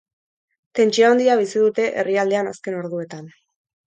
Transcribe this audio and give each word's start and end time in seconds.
Tentsio 0.79 1.09
handia 1.09 1.35
bizi 1.41 1.61
dute 1.65 1.85
herrialdean 2.03 2.51
azken 2.53 2.79
orduetan. 2.81 3.31